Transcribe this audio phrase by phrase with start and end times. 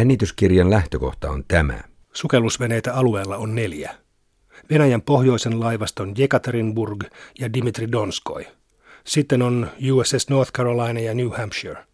[0.00, 1.80] Jännityskirjan lähtökohta on tämä.
[2.12, 3.94] Sukellusveneitä alueella on neljä.
[4.70, 7.04] Venäjän pohjoisen laivaston Jekaterinburg
[7.40, 8.46] ja Dimitri Donskoi.
[9.04, 11.84] Sitten on USS North Carolina ja New Hampshire.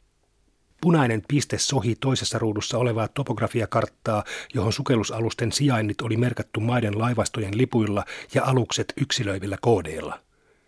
[0.80, 8.04] Punainen piste sohi toisessa ruudussa olevaa topografiakarttaa, johon sukellusalusten sijainnit oli merkattu maiden laivastojen lipuilla
[8.34, 10.20] ja alukset yksilöivillä koodeilla.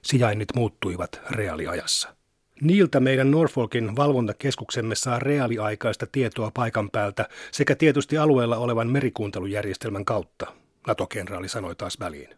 [0.02, 2.17] Sijainnit muuttuivat reaaliajassa.
[2.62, 10.46] Niiltä meidän Norfolkin valvontakeskuksemme saa reaaliaikaista tietoa paikan päältä sekä tietysti alueella olevan merikuuntelujärjestelmän kautta,
[10.86, 12.28] NATO-kenraali sanoi taas väliin.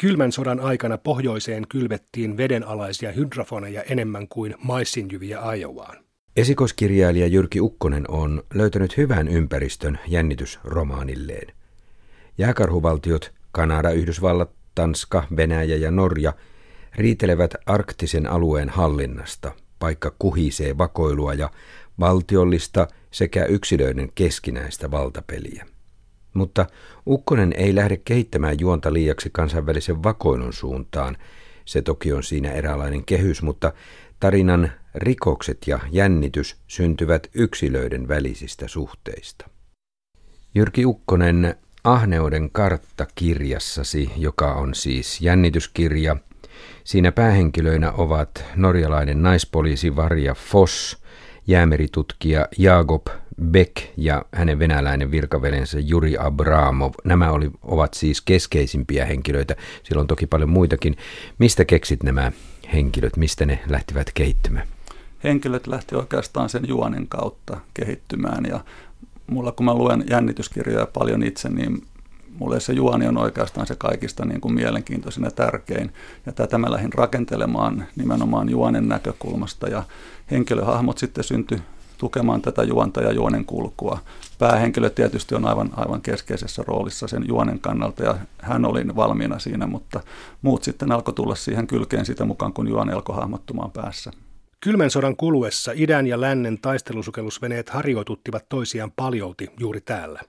[0.00, 6.04] Kylmän sodan aikana pohjoiseen kylvettiin vedenalaisia hydrafoneja enemmän kuin maissinjyviä Aiovaan.
[6.36, 11.54] Esikoskirjailija Jyrki Ukkonen on löytänyt hyvän ympäristön jännitysromaanilleen.
[12.38, 16.32] Jääkarhuvaltiot Kanada, Yhdysvallat, Tanska, Venäjä ja Norja
[16.94, 19.52] riitelevät arktisen alueen hallinnasta.
[19.78, 21.50] Paikka kuhisee vakoilua ja
[22.00, 25.66] valtiollista sekä yksilöiden keskinäistä valtapeliä.
[26.34, 26.66] Mutta
[27.06, 31.16] Ukkonen ei lähde kehittämään juonta liiaksi kansainvälisen vakoilun suuntaan.
[31.64, 33.72] Se toki on siinä eräänlainen kehys, mutta
[34.20, 39.48] tarinan rikokset ja jännitys syntyvät yksilöiden välisistä suhteista.
[40.54, 46.16] Jyrki Ukkonen, Ahneuden kartta kirjassasi, joka on siis jännityskirja,
[46.84, 51.02] siinä päähenkilöinä ovat norjalainen naispoliisi Varja Foss,
[51.46, 53.06] jäämeritutkija Jakob
[53.42, 56.92] Beck ja hänen venäläinen virkavelensä Juri Abramov.
[57.04, 59.56] Nämä oli, ovat siis keskeisimpiä henkilöitä.
[59.82, 60.96] Siellä on toki paljon muitakin.
[61.38, 62.32] Mistä keksit nämä
[62.72, 64.66] henkilöt, mistä ne lähtivät kehittymään?
[65.24, 68.60] Henkilöt lähti oikeastaan sen juonen kautta kehittymään ja
[69.26, 71.82] mulla kun mä luen jännityskirjoja paljon itse, niin
[72.38, 75.92] mulle se juoni on oikeastaan se kaikista niin kuin mielenkiintoisin ja tärkein.
[76.26, 79.82] Ja tätä mä lähdin rakentelemaan nimenomaan juonen näkökulmasta ja
[80.30, 81.58] henkilöhahmot sitten syntyi
[81.98, 83.98] tukemaan tätä juonta ja juonen kulkua.
[84.38, 89.66] Päähenkilö tietysti on aivan, aivan keskeisessä roolissa sen juonen kannalta ja hän oli valmiina siinä,
[89.66, 90.00] mutta
[90.42, 94.10] muut sitten alkoi tulla siihen kylkeen sitä mukaan, kun juoni alkoi hahmottumaan päässä.
[94.60, 100.20] Kylmän sodan kuluessa idän ja lännen taistelusukellusveneet harjoituttivat toisiaan paljolti juuri täällä.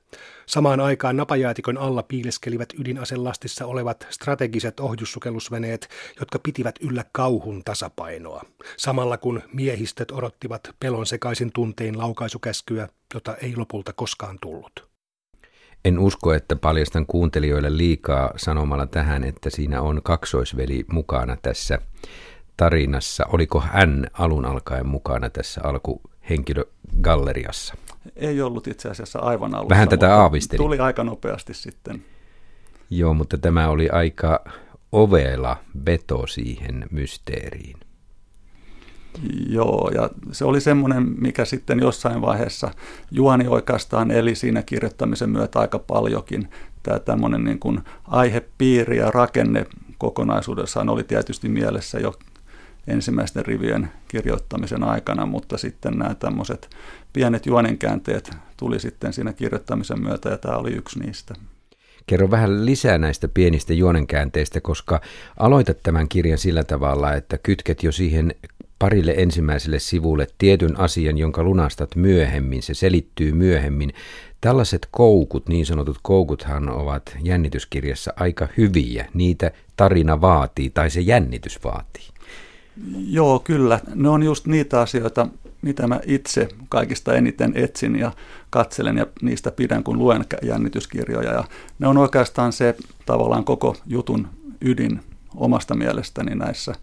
[0.46, 5.90] Samaan aikaan napajäätikön alla piileskelivät ydinaselastissa olevat strategiset ohjussukellusveneet,
[6.20, 8.42] jotka pitivät yllä kauhun tasapainoa.
[8.78, 14.94] Samalla kun miehistöt odottivat pelon sekaisin tuntein laukaisukäskyä, jota ei lopulta koskaan tullut.
[15.86, 21.80] En usko, että paljastan kuuntelijoille liikaa sanomalla tähän, että siinä on kaksoisveli mukana tässä
[22.58, 23.26] tarinassa.
[23.26, 25.62] Oliko hän alun alkaen mukana tässä
[26.24, 27.76] alkuhenkilögalleriassa?
[28.16, 29.70] Ei ollut itse asiassa aivan alussa.
[29.70, 30.64] Vähän tätä aavistelin.
[30.64, 32.06] Tuli aika nopeasti sitten.
[32.90, 34.46] Joo, mutta tämä oli aika
[34.92, 37.78] ovela veto siihen mysteeriin.
[39.50, 42.72] Joo, ja se oli semmoinen, mikä sitten jossain vaiheessa
[43.12, 46.48] juoni oikeastaan eli siinä kirjoittamisen myötä aika paljonkin.
[46.84, 49.66] Tämä tämmöinen niin kuin aihepiiri ja rakenne
[49.98, 52.14] kokonaisuudessaan oli tietysti mielessä jo
[52.88, 56.70] ensimmäisten rivien kirjoittamisen aikana, mutta sitten nämä tämmöiset
[57.14, 61.36] pienet juonenkäänteet tuli sitten siinä kirjoittamisen myötä ja tämä oli yksi niistä.
[62.08, 65.02] Kerro vähän lisää näistä pienistä juonenkäänteistä, koska
[65.38, 68.36] aloitat tämän kirjan sillä tavalla, että kytket jo siihen
[68.80, 73.94] parille ensimmäiselle sivulle tietyn asian, jonka lunastat myöhemmin, se selittyy myöhemmin.
[74.42, 79.06] Tällaiset koukut, niin sanotut koukuthan ovat jännityskirjassa aika hyviä.
[79.14, 82.13] Niitä tarina vaatii tai se jännitys vaatii.
[83.08, 83.80] Joo, kyllä.
[83.96, 85.28] Ne on just niitä asioita,
[85.62, 88.12] mitä mä itse kaikista eniten etsin ja
[88.50, 91.34] katselen ja niistä pidän, kun luen jännityskirjoja.
[91.34, 91.44] Ja
[91.80, 92.76] ne on oikeastaan se
[93.06, 94.28] tavallaan koko jutun
[94.62, 95.00] ydin
[95.36, 96.76] omasta mielestäni näissä,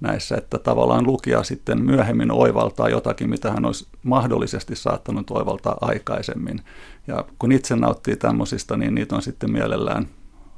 [0.00, 6.60] näissä, että tavallaan lukija sitten myöhemmin oivaltaa jotakin, mitä hän olisi mahdollisesti saattanut oivaltaa aikaisemmin.
[7.06, 10.08] Ja kun itse nauttii tämmöisistä, niin niitä on sitten mielellään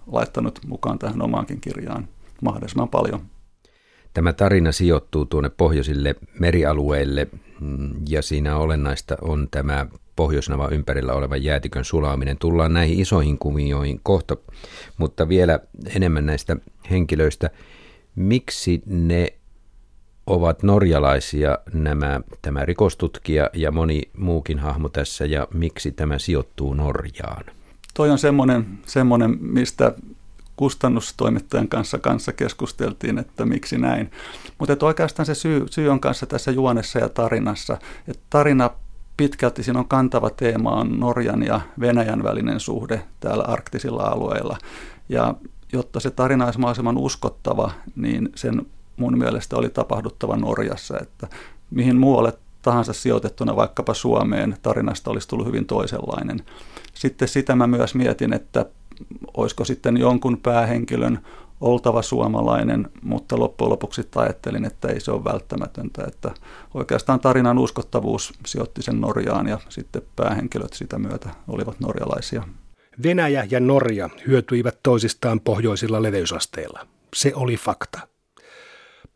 [0.07, 2.09] laittanut mukaan tähän omaankin kirjaan
[2.43, 3.32] mahdollisimman paljon.
[4.15, 7.29] Tämä tarina sijoittuu tuonne pohjoisille merialueille
[7.61, 9.87] mm, ja siinä olennaista on tämä
[10.17, 12.39] pohjoisnava ympärillä oleva jäätikön sulaaminen.
[12.39, 14.37] Tullaan näihin isoihin kuvioihin kohta,
[14.99, 15.61] mutta vielä
[15.97, 16.57] enemmän näistä
[16.91, 17.51] henkilöistä.
[18.15, 19.33] Miksi ne
[20.27, 27.45] ovat norjalaisia nämä, tämä rikostutkija ja moni muukin hahmo tässä ja miksi tämä sijoittuu Norjaan?
[27.95, 29.95] Toi on semmoinen, semmoinen mistä
[30.57, 34.11] kustannustoimittajan kanssa, kanssa keskusteltiin, että miksi näin.
[34.59, 37.79] Mutta oikeastaan se syy, syy on kanssa tässä juonessa ja tarinassa.
[38.09, 38.71] Että tarina
[39.17, 44.59] pitkälti siinä on kantava teema on Norjan ja Venäjän välinen suhde täällä arktisilla alueilla.
[45.09, 45.35] Ja
[45.73, 48.67] jotta se tarina olisi mahdollisimman uskottava, niin sen
[48.97, 51.29] mun mielestä oli tapahduttava Norjassa, että
[51.71, 52.33] mihin muualle
[52.63, 56.43] tahansa sijoitettuna vaikkapa Suomeen, tarinasta olisi tullut hyvin toisenlainen.
[56.95, 58.67] Sitten sitä mä myös mietin, että
[59.37, 61.19] olisiko sitten jonkun päähenkilön
[61.61, 66.05] oltava suomalainen, mutta loppujen lopuksi ajattelin, että ei se ole välttämätöntä.
[66.09, 66.31] Että
[66.75, 72.43] oikeastaan tarinan uskottavuus sijoitti sen Norjaan ja sitten päähenkilöt sitä myötä olivat norjalaisia.
[73.03, 76.87] Venäjä ja Norja hyötyivät toisistaan pohjoisilla leveysasteilla.
[77.15, 78.01] Se oli fakta.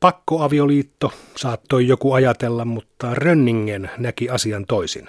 [0.00, 5.08] Pakkoavioliitto saattoi joku ajatella, mutta Rönningen näki asian toisin.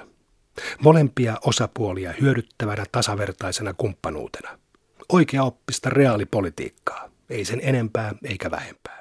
[0.79, 4.59] Molempia osapuolia hyödyttävänä tasavertaisena kumppanuutena.
[5.09, 9.00] Oikeaoppista reaalipolitiikkaa, ei sen enempää eikä vähempää.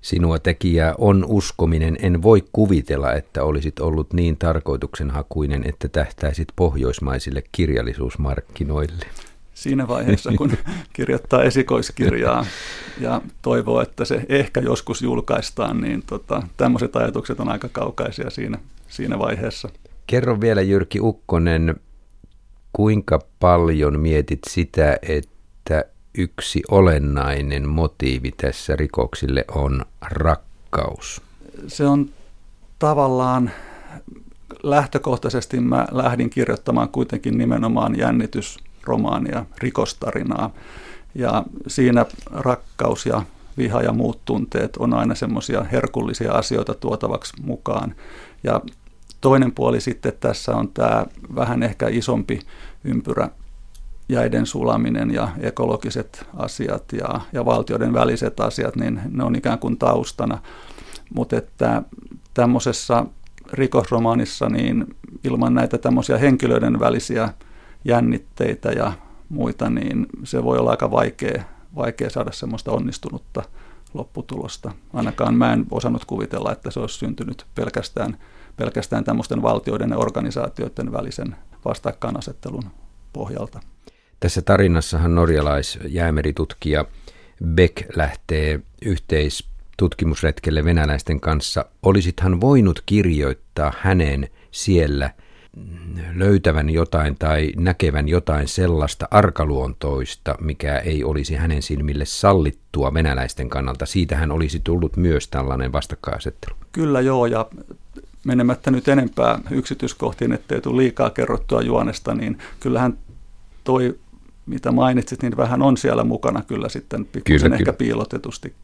[0.00, 1.96] Sinua tekijää on uskominen.
[2.02, 9.06] En voi kuvitella, että olisit ollut niin tarkoituksenhakuinen, että tähtäisit pohjoismaisille kirjallisuusmarkkinoille.
[9.54, 10.52] Siinä vaiheessa, kun
[10.96, 12.46] kirjoittaa esikoiskirjaa
[13.00, 18.58] ja toivoo, että se ehkä joskus julkaistaan, niin tota, tämmöiset ajatukset on aika kaukaisia siinä,
[18.88, 19.68] siinä vaiheessa.
[20.06, 21.74] Kerro vielä Jyrki Ukkonen,
[22.74, 25.84] kuinka paljon mietit sitä, että
[26.18, 31.22] yksi olennainen motiivi tässä rikoksille on rakkaus?
[31.66, 32.10] Se on
[32.78, 33.50] tavallaan
[34.62, 40.50] lähtökohtaisesti mä lähdin kirjoittamaan kuitenkin nimenomaan jännitysromaania, rikostarinaa.
[41.14, 43.22] Ja siinä rakkaus ja
[43.58, 47.94] viha ja muut tunteet on aina semmoisia herkullisia asioita tuotavaksi mukaan.
[48.44, 48.60] Ja
[49.24, 52.40] toinen puoli sitten tässä on tämä vähän ehkä isompi
[52.84, 53.28] ympyrä
[54.08, 59.78] jäiden sulaminen ja ekologiset asiat ja, ja valtioiden väliset asiat, niin ne on ikään kuin
[59.78, 60.38] taustana.
[61.14, 61.82] Mutta että
[62.34, 63.04] tämmöisessä
[63.52, 67.28] rikosromaanissa niin ilman näitä tämmöisiä henkilöiden välisiä
[67.84, 68.92] jännitteitä ja
[69.28, 71.44] muita, niin se voi olla aika vaikea,
[71.76, 73.42] vaikea saada semmoista onnistunutta
[73.94, 74.72] lopputulosta.
[74.92, 78.16] Ainakaan mä en osannut kuvitella, että se olisi syntynyt pelkästään,
[78.56, 82.64] pelkästään tämmöisten valtioiden ja organisaatioiden välisen vastakkainasettelun
[83.12, 83.60] pohjalta.
[84.20, 86.84] Tässä tarinassahan norjalaisjäämeritutkija
[87.44, 91.64] Beck lähtee yhteistutkimusretkelle venäläisten kanssa.
[91.82, 95.10] Olisithan voinut kirjoittaa hänen siellä
[96.14, 103.86] löytävän jotain tai näkevän jotain sellaista arkaluontoista, mikä ei olisi hänen silmille sallittua venäläisten kannalta.
[103.86, 106.54] Siitähän olisi tullut myös tällainen vastakkainasettelu.
[106.72, 107.46] Kyllä joo, ja
[108.24, 112.98] menemättä nyt enempää yksityiskohtiin, ettei tule liikaa kerrottua juonesta, niin kyllähän
[113.64, 113.98] toi
[114.46, 117.76] mitä mainitsit, niin vähän on siellä mukana kyllä sitten pikkusen ehkä kyllä.
[117.76, 118.54] piilotetusti.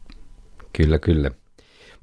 [0.73, 1.31] Kyllä, kyllä.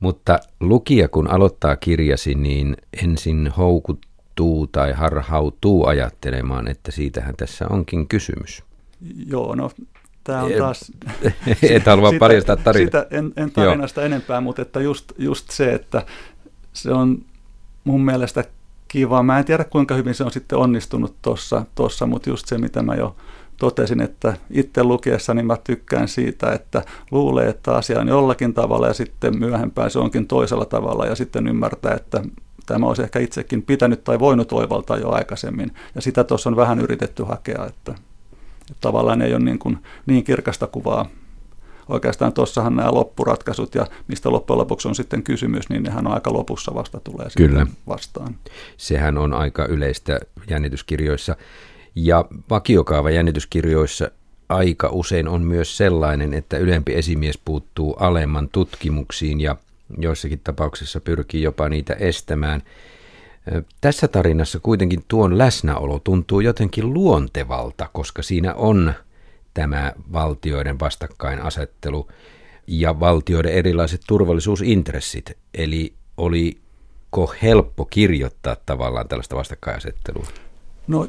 [0.00, 8.08] Mutta lukija kun aloittaa kirjasi, niin ensin houkuttuu tai harhautuu ajattelemaan, että siitähän tässä onkin
[8.08, 8.62] kysymys.
[9.26, 9.70] Joo, no
[10.25, 10.93] tämä on taas...
[11.70, 12.87] Et halua paljastaa tarinaa.
[12.87, 14.06] Sitä en, en tarinasta Joo.
[14.06, 16.06] enempää, mutta että just, just se, että
[16.72, 17.25] se on
[17.88, 18.44] mun mielestä
[18.88, 19.23] kiva.
[19.23, 22.82] Mä en tiedä kuinka hyvin se on sitten onnistunut tuossa, tossa, mutta just se, mitä
[22.82, 23.17] mä jo
[23.56, 28.94] totesin, että itse lukiessani mä tykkään siitä, että luulee, että asia on jollakin tavalla ja
[28.94, 32.23] sitten myöhempään se onkin toisella tavalla ja sitten ymmärtää, että
[32.67, 35.73] tämä olisi ehkä itsekin pitänyt tai voinut oivaltaa jo aikaisemmin.
[35.94, 37.93] Ja sitä tuossa on vähän yritetty hakea, että,
[38.61, 41.06] että tavallaan ei ole niin, kuin, niin kirkasta kuvaa.
[41.88, 46.32] Oikeastaan tuossahan nämä loppuratkaisut ja mistä loppujen lopuksi on sitten kysymys, niin nehän on aika
[46.32, 47.67] lopussa vasta tulee Kyllä.
[47.88, 48.37] vastaan.
[48.76, 50.20] Sehän on aika yleistä
[50.50, 51.37] jännityskirjoissa.
[51.94, 54.11] Ja vakiokaava jännityskirjoissa
[54.49, 59.57] aika usein on myös sellainen, että ylempi esimies puuttuu alemman tutkimuksiin ja
[59.99, 62.62] joissakin tapauksissa pyrkii jopa niitä estämään.
[63.80, 68.95] Tässä tarinassa kuitenkin tuon läsnäolo tuntuu jotenkin luontevalta, koska siinä on
[69.59, 72.09] tämä valtioiden vastakkainasettelu
[72.67, 75.37] ja valtioiden erilaiset turvallisuusintressit.
[75.55, 80.27] Eli oliko helppo kirjoittaa tavallaan tällaista vastakkainasettelua?
[80.87, 81.09] No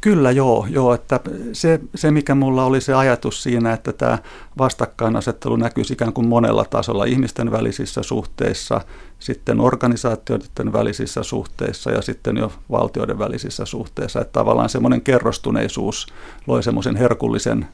[0.00, 1.20] kyllä joo, joo että
[1.52, 4.18] se, se mikä mulla oli se ajatus siinä, että tämä
[4.58, 8.80] vastakkainasettelu näkyisi ikään kuin monella tasolla ihmisten välisissä suhteissa,
[9.18, 14.20] sitten organisaatioiden välisissä suhteissa ja sitten jo valtioiden välisissä suhteissa.
[14.20, 16.06] Että tavallaan semmoinen kerrostuneisuus
[16.46, 17.66] loi semmoisen herkullisen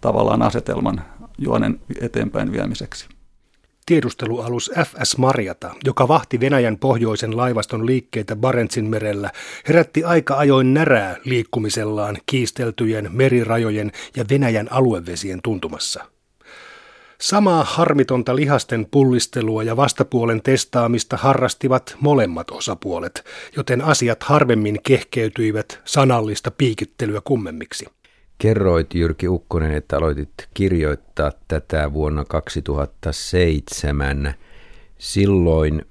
[0.00, 1.02] tavallaan asetelman
[1.38, 3.08] juonen eteenpäin viemiseksi.
[3.86, 9.30] Tiedustelualus FS Marjata, joka vahti Venäjän pohjoisen laivaston liikkeitä Barentsin merellä,
[9.68, 16.04] herätti aika ajoin närää liikkumisellaan kiisteltyjen merirajojen ja Venäjän aluevesien tuntumassa.
[17.20, 23.24] Samaa harmitonta lihasten pullistelua ja vastapuolen testaamista harrastivat molemmat osapuolet,
[23.56, 27.86] joten asiat harvemmin kehkeytyivät sanallista piikittelyä kummemmiksi.
[28.38, 34.34] Kerroit Jyrki Ukkonen, että aloitit kirjoittaa tätä vuonna 2007.
[34.98, 35.84] Silloin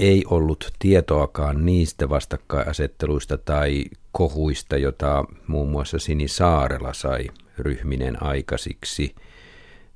[0.00, 7.26] ei ollut tietoakaan niistä vastakkainasetteluista tai kohuista, jota muun muassa Sini Saarela sai
[7.58, 9.14] ryhminen aikaisiksi.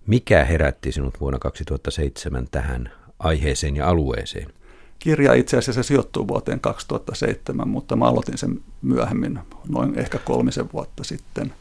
[0.06, 4.52] Mikä herätti sinut vuonna 2007 tähän aiheeseen ja alueeseen?
[4.98, 11.04] Kirja itse asiassa sijoittuu vuoteen 2007, mutta mä aloitin sen myöhemmin, noin ehkä kolmisen vuotta
[11.04, 11.52] sitten.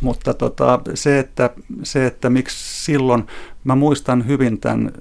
[0.00, 1.50] Mutta tota, se, että,
[1.82, 3.26] se, että miksi silloin,
[3.64, 4.92] mä muistan hyvin tämän,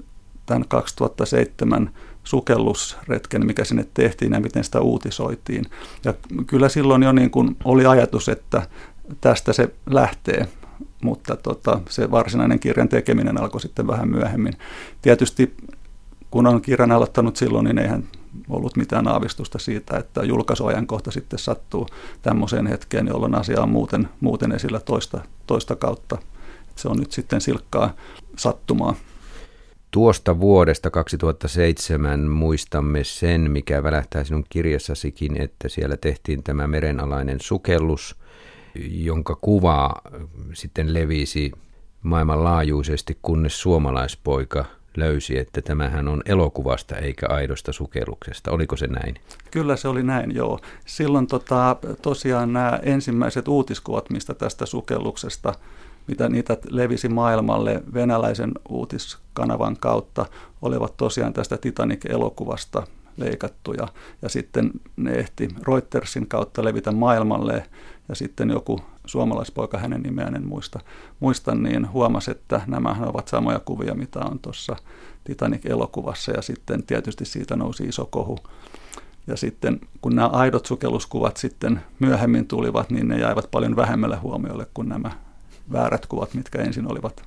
[0.46, 1.90] tämän 2007
[2.24, 5.66] sukellusretken, mikä sinne tehtiin ja miten sitä uutisoitiin.
[6.06, 6.14] Ja
[6.48, 8.62] kyllä silloin jo niin kuin oli ajatus, että
[9.22, 10.48] tästä se lähtee,
[11.04, 14.54] mutta tota, se varsinainen kirjan tekeminen alkoi sitten vähän myöhemmin.
[15.02, 15.56] Tietysti
[16.32, 18.04] kun on kirjan aloittanut silloin, niin eihän
[18.50, 21.88] ollut mitään aavistusta siitä, että julkaisuajankohta sitten sattuu
[22.22, 26.18] tämmöiseen hetkeen, jolloin asia on muuten, muuten esillä toista, toista kautta.
[26.76, 27.94] Se on nyt sitten silkkaa
[28.38, 28.96] sattumaa.
[29.92, 38.16] Tuosta vuodesta 2007 muistamme sen, mikä välähtää sinun kirjassasikin, että siellä tehtiin tämä merenalainen sukellus,
[38.92, 39.94] jonka kuva
[40.54, 41.52] sitten levisi
[42.04, 44.66] maailmanlaajuisesti, kunnes suomalaispoika
[45.00, 48.52] löysi, että tämähän on elokuvasta eikä aidosta sukelluksesta.
[48.52, 49.16] Oliko se näin?
[49.52, 50.60] Kyllä se oli näin, joo.
[50.86, 55.54] Silloin tota, tosiaan nämä ensimmäiset uutiskuvat, mistä tästä sukelluksesta–
[56.10, 60.26] mitä niitä levisi maailmalle venäläisen uutiskanavan kautta,
[60.62, 62.88] olivat tosiaan tästä Titanic-elokuvasta
[63.18, 63.88] leikattuja.
[64.22, 67.64] Ja sitten ne ehti Reutersin kautta levitä maailmalle
[68.10, 70.80] ja sitten joku suomalaispoika, hänen nimeään en muista,
[71.20, 74.76] muista niin huomasi, että nämä ovat samoja kuvia, mitä on tuossa
[75.24, 78.38] Titanic-elokuvassa ja sitten tietysti siitä nousi iso kohu.
[79.28, 84.68] Ja sitten kun nämä aidot sukelluskuvat sitten myöhemmin tulivat, niin ne jäivät paljon vähemmälle huomiolle
[84.74, 85.12] kuin nämä
[85.72, 87.24] väärät kuvat, mitkä ensin olivat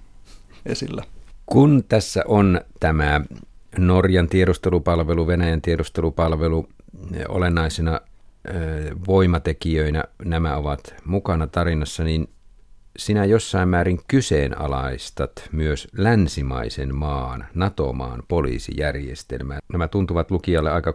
[0.67, 1.03] esillä.
[1.47, 3.21] Kun tässä on tämä
[3.79, 6.69] Norjan tiedustelupalvelu, Venäjän tiedustelupalvelu
[7.29, 8.01] olennaisena
[9.07, 12.29] voimatekijöinä nämä ovat mukana tarinassa, niin
[12.99, 19.59] sinä jossain määrin kyseenalaistat myös länsimaisen maan, NATO-maan poliisijärjestelmää.
[19.73, 20.95] Nämä tuntuvat lukijalle aika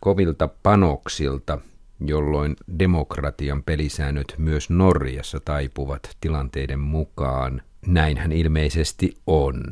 [0.00, 1.58] kovilta panoksilta,
[2.00, 7.62] jolloin demokratian pelisäännöt myös Norjassa taipuvat tilanteiden mukaan.
[7.86, 9.62] Näinhän ilmeisesti on.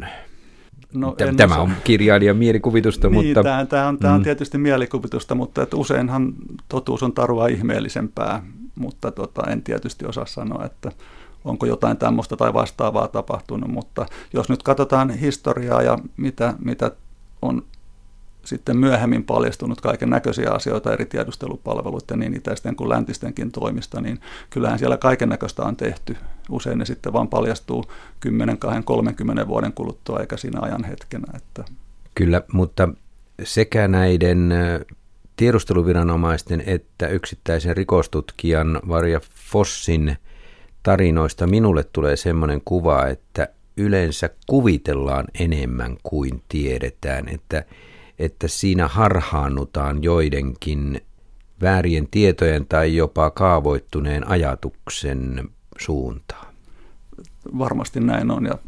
[0.95, 1.63] No, tämä osaa.
[1.63, 3.43] on kirjailijan mielikuvitusta, niin, mutta...
[3.43, 4.25] Tämä, tämä, on, tämä on mm.
[4.25, 6.35] tietysti mielikuvitusta, mutta että useinhan
[6.69, 8.43] totuus on tarua ihmeellisempää,
[8.75, 10.93] mutta tota, en tietysti osaa sanoa, että
[11.45, 16.91] onko jotain tämmöistä tai vastaavaa tapahtunut, mutta jos nyt katsotaan historiaa ja mitä, mitä
[17.43, 17.63] on
[18.47, 24.79] sitten myöhemmin paljastunut kaiken näköisiä asioita eri tiedustelupalveluiden niin itäisten kuin läntistenkin toimista, niin kyllähän
[24.79, 26.17] siellä kaiken näköistä on tehty.
[26.51, 27.85] Usein ne sitten vaan paljastuu
[28.21, 31.27] 10, 20, 30 vuoden kuluttua eikä siinä ajan hetkenä.
[31.37, 31.65] Että.
[32.15, 32.89] Kyllä, mutta
[33.43, 34.55] sekä näiden
[35.37, 40.17] tiedusteluviranomaisten että yksittäisen rikostutkijan Varja Fossin
[40.83, 47.65] tarinoista minulle tulee semmoinen kuva, että yleensä kuvitellaan enemmän kuin tiedetään, että
[48.19, 51.01] että siinä harhaannutaan joidenkin
[51.63, 56.55] väärien tietojen tai jopa kaavoittuneen ajatuksen suuntaan.
[57.59, 58.59] Varmasti näin on ja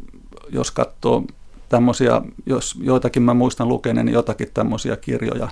[0.49, 1.23] jos katsoo
[1.69, 5.49] tämmöisiä, jos joitakin mä muistan lukeneen, niin jotakin tämmöisiä kirjoja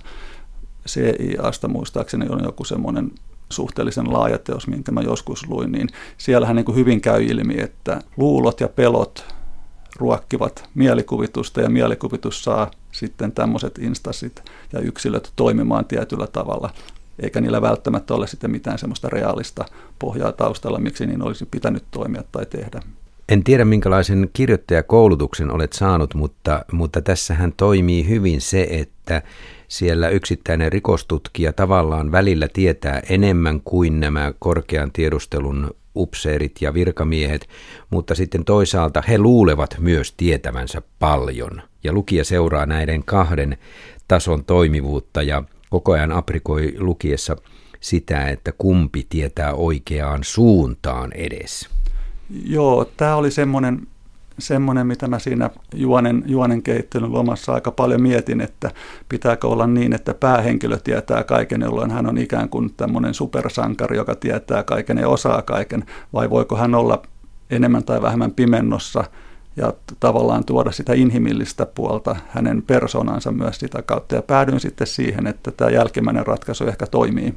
[0.88, 3.12] CIAsta muistaakseni on joku semmoinen
[3.50, 5.88] suhteellisen laaja teos, minkä mä joskus luin, niin
[6.18, 9.25] siellähän niin kuin hyvin käy ilmi, että luulot ja pelot
[9.96, 16.70] ruokkivat mielikuvitusta ja mielikuvitus saa sitten tämmöiset instanssit ja yksilöt toimimaan tietyllä tavalla,
[17.20, 19.66] eikä niillä välttämättä ole sitten mitään semmoista reaalista
[20.00, 22.82] pohjaa taustalla, miksi niin olisi pitänyt toimia tai tehdä.
[23.30, 29.22] En tiedä, minkälaisen kirjoittajakoulutuksen olet saanut, mutta, mutta tässähän toimii hyvin se, että
[29.68, 37.48] siellä yksittäinen rikostutkija tavallaan välillä tietää enemmän kuin nämä korkean tiedustelun upseerit ja virkamiehet,
[37.89, 41.62] mutta sitten toisaalta he luulevat myös tietävänsä paljon.
[41.88, 43.58] Ja lukija seuraa näiden kahden
[44.08, 47.36] tason toimivuutta ja koko ajan aprikoi lukiessa
[47.79, 51.70] sitä, että kumpi tietää oikeaan suuntaan edes.
[52.46, 53.88] Joo, tämä oli semmoinen
[54.39, 58.72] semmoinen, mitä mä siinä juonen, juonen kehittelyn lomassa aika paljon mietin, että
[59.10, 64.15] pitääkö olla niin, että päähenkilö tietää kaiken, jolloin hän on ikään kuin tämmöinen supersankari, joka
[64.15, 67.01] tietää kaiken ja osaa kaiken, vai voiko hän olla
[67.50, 69.03] enemmän tai vähemmän pimennossa
[69.58, 74.16] ja tavallaan tuoda sitä inhimillistä puolta hänen persoonansa myös sitä kautta.
[74.16, 77.34] Ja päädyin sitten siihen, että tämä jälkimmäinen ratkaisu ehkä toimii.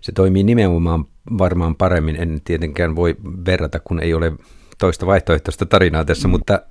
[0.00, 1.04] Se toimii nimenomaan
[1.38, 2.16] varmaan paremmin.
[2.16, 4.32] En tietenkään voi verrata, kun ei ole
[4.78, 6.32] toista vaihtoehtoista tarinaa tässä, mm.
[6.32, 6.62] mutta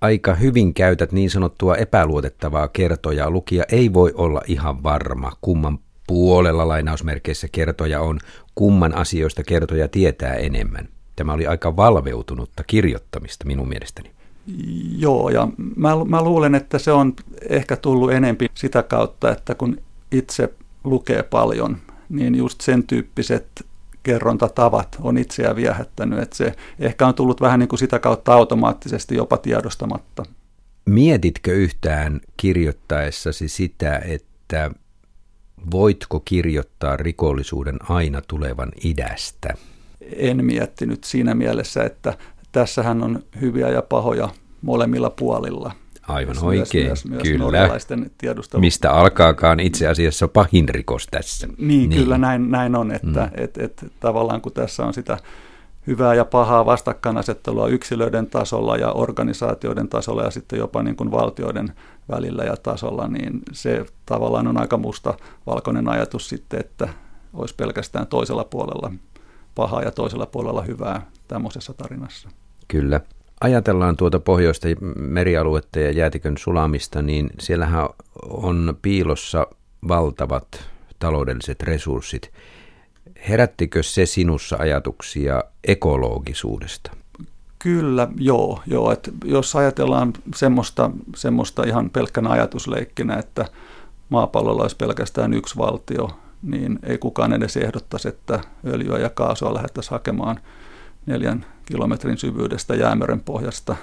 [0.00, 3.30] aika hyvin käytät niin sanottua epäluotettavaa kertoja.
[3.30, 8.18] Lukija ei voi olla ihan varma, kumman puolella lainausmerkeissä kertoja on,
[8.54, 10.88] kumman asioista kertoja tietää enemmän.
[11.18, 14.10] Tämä oli aika valveutunutta kirjoittamista minun mielestäni.
[14.98, 17.14] Joo, ja mä, mä luulen, että se on
[17.48, 19.80] ehkä tullut enempi sitä kautta, että kun
[20.12, 21.76] itse lukee paljon,
[22.08, 23.66] niin just sen tyyppiset
[24.02, 29.14] kerrontatavat on itseä viehättänyt, että se ehkä on tullut vähän niin kuin sitä kautta automaattisesti
[29.14, 30.22] jopa tiedostamatta.
[30.84, 34.70] Mietitkö yhtään kirjoittaessasi sitä, että
[35.70, 39.54] voitko kirjoittaa rikollisuuden aina tulevan idästä?
[40.16, 42.14] En miettinyt siinä mielessä, että
[42.52, 44.28] tässähän on hyviä ja pahoja
[44.62, 45.72] molemmilla puolilla.
[46.08, 47.78] Aivan myös, oikein, myös, myös kyllä.
[48.18, 48.60] Tiedustelu...
[48.60, 51.46] Mistä alkaakaan itse asiassa pahin rikos tässä.
[51.46, 52.02] Niin, niin.
[52.02, 53.44] kyllä näin, näin on, että mm.
[53.44, 55.18] et, et, tavallaan kun tässä on sitä
[55.86, 61.72] hyvää ja pahaa vastakkainasettelua yksilöiden tasolla ja organisaatioiden tasolla ja sitten jopa niin kuin valtioiden
[62.08, 65.14] välillä ja tasolla, niin se tavallaan on aika musta
[65.46, 66.88] valkoinen ajatus sitten, että
[67.34, 68.92] olisi pelkästään toisella puolella
[69.58, 72.28] pahaa ja toisella puolella hyvää tämmöisessä tarinassa.
[72.68, 73.00] Kyllä.
[73.40, 77.88] Ajatellaan tuota pohjoista merialuetta ja jäätikön sulamista, niin siellähän
[78.28, 79.46] on piilossa
[79.88, 80.46] valtavat
[80.98, 82.30] taloudelliset resurssit.
[83.28, 86.90] Herättikö se sinussa ajatuksia ekologisuudesta?
[87.58, 88.60] Kyllä, joo.
[88.66, 88.92] joo.
[88.92, 93.44] Et jos ajatellaan semmoista, semmoista ihan pelkkänä ajatusleikkinä, että
[94.08, 96.10] maapallolla olisi pelkästään yksi valtio,
[96.42, 100.40] niin ei kukaan edes ehdottaisi, että öljyä ja kaasua lähdettäisiin hakemaan
[101.06, 103.76] neljän kilometrin syvyydestä jäämeren pohjasta,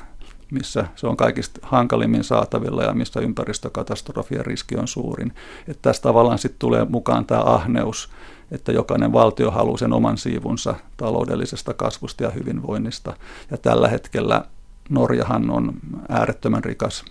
[0.51, 5.33] missä se on kaikista hankalimmin saatavilla ja missä ympäristökatastrofien riski on suurin.
[5.67, 8.09] Että tässä tavallaan sitten tulee mukaan tämä ahneus,
[8.51, 13.13] että jokainen valtio haluaa sen oman siivunsa taloudellisesta kasvusta ja hyvinvoinnista.
[13.51, 14.45] Ja tällä hetkellä
[14.89, 15.73] Norjahan on
[16.09, 17.05] äärettömän rikas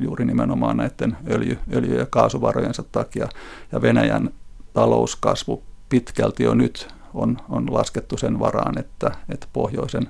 [0.00, 3.28] juuri nimenomaan näiden öljy, öljy- ja kaasuvarojensa takia,
[3.72, 4.30] ja Venäjän
[4.72, 10.08] talouskasvu pitkälti jo nyt on, on laskettu sen varaan, että, että pohjoisen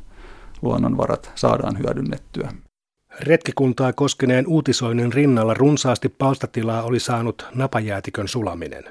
[0.63, 2.53] luonnonvarat saadaan hyödynnettyä.
[3.21, 8.85] Retkikuntaa koskeneen uutisoinnin rinnalla runsaasti palstatilaa oli saanut napajäätikön sulaminen.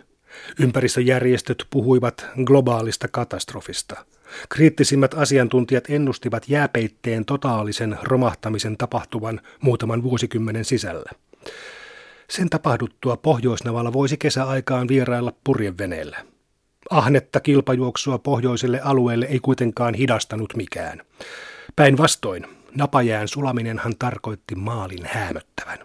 [0.59, 4.05] Ympäristöjärjestöt puhuivat globaalista katastrofista.
[4.49, 11.11] Kriittisimmät asiantuntijat ennustivat jääpeitteen totaalisen romahtamisen tapahtuvan muutaman vuosikymmenen sisällä.
[12.29, 16.17] Sen tapahduttua Pohjoisnavalla voisi kesäaikaan vierailla purjeveneellä.
[16.89, 21.01] Ahnetta kilpajuoksua pohjoiselle alueelle ei kuitenkaan hidastanut mikään.
[21.75, 25.79] Päinvastoin, napajään sulaminenhan tarkoitti maalin häämöttävän.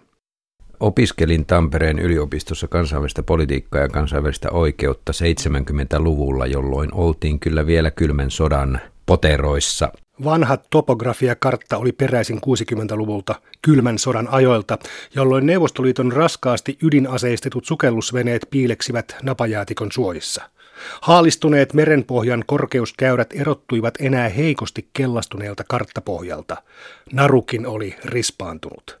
[0.79, 8.81] Opiskelin Tampereen yliopistossa kansainvälistä politiikkaa ja kansainvälistä oikeutta 70-luvulla, jolloin oltiin kyllä vielä kylmän sodan
[9.05, 9.91] poteroissa.
[10.23, 14.77] Vanha topografiakartta oli peräisin 60-luvulta kylmän sodan ajoilta,
[15.15, 20.49] jolloin Neuvostoliiton raskaasti ydinaseistetut sukellusveneet piileksivät napajäätikon suojissa.
[21.01, 26.57] Haalistuneet merenpohjan korkeuskäyrät erottuivat enää heikosti kellastuneelta karttapohjalta.
[27.13, 28.99] Narukin oli rispaantunut.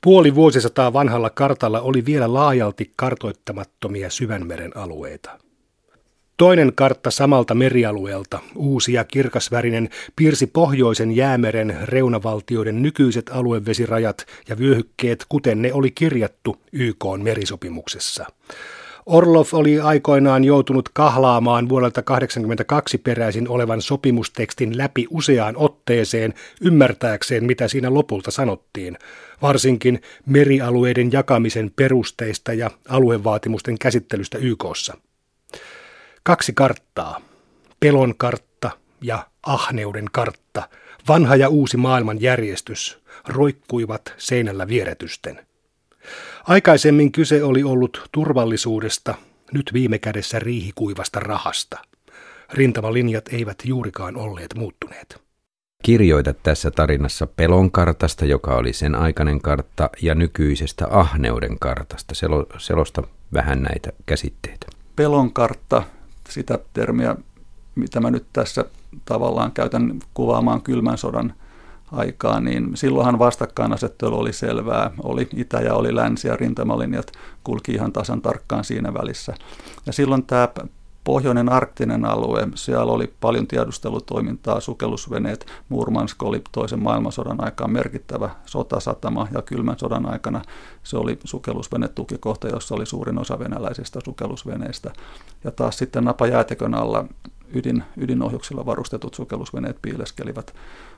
[0.00, 5.38] Puoli vuosisataa vanhalla kartalla oli vielä laajalti kartoittamattomia syvänmeren alueita.
[6.36, 15.24] Toinen kartta samalta merialueelta, uusi ja kirkasvärinen, piirsi pohjoisen jäämeren reunavaltioiden nykyiset aluevesirajat ja vyöhykkeet,
[15.28, 18.26] kuten ne oli kirjattu YK merisopimuksessa.
[19.06, 27.68] Orlov oli aikoinaan joutunut kahlaamaan vuodelta 1982 peräisin olevan sopimustekstin läpi useaan otteeseen ymmärtääkseen, mitä
[27.68, 28.98] siinä lopulta sanottiin,
[29.42, 34.94] varsinkin merialueiden jakamisen perusteista ja aluevaatimusten käsittelystä YKssa.
[36.26, 37.20] Kaksi karttaa,
[37.80, 38.70] pelon kartta
[39.02, 40.68] ja ahneuden kartta,
[41.08, 45.46] vanha ja uusi maailman järjestys, roikkuivat seinällä vieretysten.
[46.44, 49.14] Aikaisemmin kyse oli ollut turvallisuudesta,
[49.52, 51.78] nyt viime kädessä riihikuivasta rahasta.
[52.52, 55.22] Rintamalinjat eivät juurikaan olleet muuttuneet.
[55.82, 62.14] Kirjoitat tässä tarinassa pelon kartasta, joka oli sen aikainen kartta, ja nykyisestä ahneuden kartasta.
[62.14, 64.66] Selo, selosta vähän näitä käsitteitä.
[64.96, 65.82] Pelon kartta,
[66.28, 67.16] sitä termiä,
[67.74, 68.64] mitä mä nyt tässä
[69.04, 71.34] tavallaan käytän kuvaamaan kylmän sodan
[71.92, 74.90] aikaa, niin silloinhan vastakkainasettelu oli selvää.
[75.02, 77.12] Oli itä ja oli länsi ja rintamalinjat
[77.44, 79.34] kulki ihan tasan tarkkaan siinä välissä.
[79.86, 80.48] Ja silloin tämä
[81.04, 85.46] pohjoinen arktinen alue, siellä oli paljon tiedustelutoimintaa, sukellusveneet.
[85.68, 90.42] Murmansk oli toisen maailmansodan aikaan merkittävä sotasatama ja kylmän sodan aikana
[90.82, 94.92] se oli sukellusvenetukikohta, jossa oli suurin osa venäläisistä sukellusveneistä.
[95.44, 97.04] Ja taas sitten Napajäätekön alla
[97.54, 100.54] ydin, ydinohjuksilla varustetut sukellusveneet piileskelivät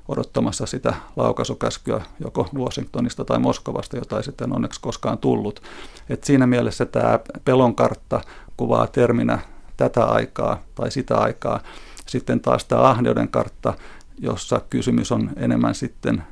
[0.08, 5.62] odottamassa sitä laukaisukäskyä joko Washingtonista tai Moskovasta, jota ei sitten onneksi koskaan tullut.
[6.08, 8.20] Et siinä mielessä tämä pelonkartta
[8.56, 9.38] kuvaa terminä
[9.76, 11.60] tätä aikaa tai sitä aikaa.
[12.06, 13.74] Sitten taas tämä ahneuden kartta,
[14.18, 16.22] jossa kysymys on enemmän sitten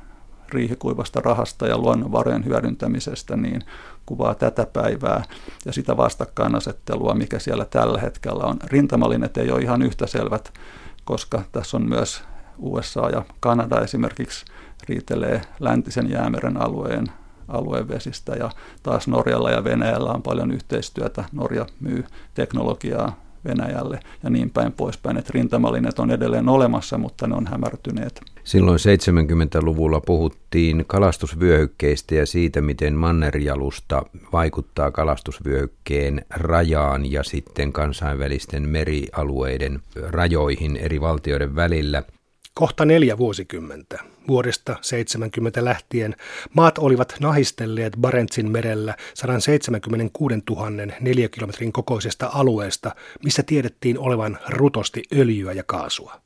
[0.49, 3.61] riihikuivasta rahasta ja luonnonvarojen hyödyntämisestä, niin
[4.05, 5.23] kuvaa tätä päivää
[5.65, 8.57] ja sitä vastakkainasettelua, mikä siellä tällä hetkellä on.
[8.63, 10.53] Rintamalinet ei ole ihan yhtä selvät,
[11.05, 12.23] koska tässä on myös
[12.57, 14.45] USA ja Kanada esimerkiksi
[14.89, 17.07] riitelee läntisen jäämeren alueen
[17.47, 18.49] alueen vesistä ja
[18.83, 21.23] taas Norjalla ja Venäjällä on paljon yhteistyötä.
[21.31, 27.35] Norja myy teknologiaa Venäjälle ja niin päin poispäin, että rintamalinet on edelleen olemassa, mutta ne
[27.35, 28.21] on hämärtyneet.
[28.43, 34.03] Silloin 70-luvulla puhuttiin kalastusvyöhykkeistä ja siitä, miten mannerjalusta
[34.33, 39.79] vaikuttaa kalastusvyöhykkeen rajaan ja sitten kansainvälisten merialueiden
[40.09, 42.03] rajoihin eri valtioiden välillä.
[42.57, 43.99] Kohta neljä vuosikymmentä.
[44.27, 46.15] Vuodesta 70 lähtien
[46.53, 55.53] maat olivat nahistelleet Barentsin merellä 176 000 neliökilometrin kokoisesta alueesta, missä tiedettiin olevan rutosti öljyä
[55.53, 56.21] ja kaasua.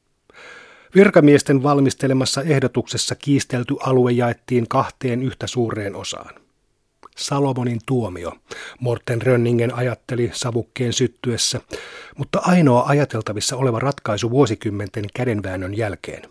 [0.95, 6.38] Virkamiesten valmistelemassa ehdotuksessa kiistelty alue jaettiin kahteen yhtä suureen osaan.
[7.19, 8.31] Salomonin tuomio,
[8.79, 11.61] Morten Rönningen ajatteli savukkeen syttyessä,
[12.17, 16.21] mutta ainoa ajateltavissa oleva ratkaisu vuosikymmenten kädenväännön jälkeen.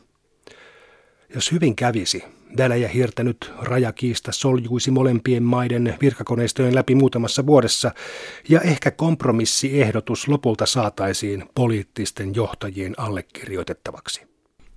[1.35, 2.24] Jos hyvin kävisi,
[2.57, 7.90] Venäjä hirtänyt rajakiista soljuisi molempien maiden virkakoneistojen läpi muutamassa vuodessa,
[8.48, 14.22] ja ehkä kompromissiehdotus lopulta saataisiin poliittisten johtajien allekirjoitettavaksi.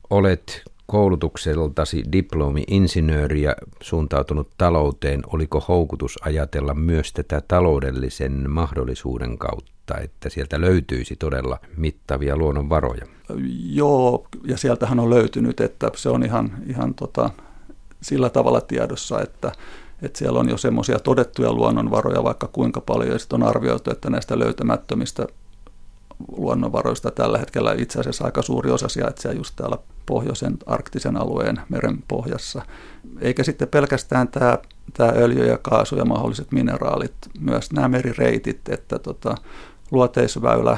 [0.09, 10.29] Olet koulutukseltasi diplomi-insinööri ja suuntautunut talouteen, oliko houkutus ajatella myös tätä taloudellisen mahdollisuuden kautta, että
[10.29, 13.05] sieltä löytyisi todella mittavia luonnonvaroja?
[13.65, 17.29] Joo, ja sieltähän on löytynyt, että se on ihan, ihan tota,
[18.01, 19.51] sillä tavalla tiedossa, että,
[20.01, 24.09] että siellä on jo semmoisia todettuja luonnonvaroja vaikka kuinka paljon, ja sitten on arvioitu, että
[24.09, 25.27] näistä löytämättömistä
[26.37, 32.03] luonnonvaroista tällä hetkellä itse asiassa aika suuri osa sijaitsee just täällä pohjoisen arktisen alueen meren
[32.07, 32.61] pohjassa.
[33.21, 34.57] Eikä sitten pelkästään tämä,
[34.93, 39.35] tämä öljy ja kaasu ja mahdolliset mineraalit, myös nämä merireitit, että tota,
[39.91, 40.77] luoteisväylä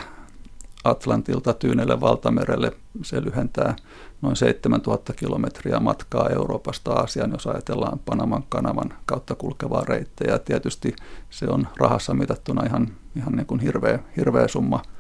[0.84, 3.76] Atlantilta Tyynelle valtamerelle, se lyhentää
[4.22, 10.40] noin 7000 kilometriä matkaa Euroopasta Aasiaan, jos ajatellaan Panaman kanavan kautta kulkevaa reittejä.
[10.40, 10.96] Tietysti
[11.30, 14.82] se on rahassa mitattuna ihan, ihan niin kuin hirveä, hirveä summa–